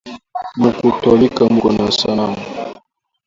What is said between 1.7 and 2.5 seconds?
ma sanamu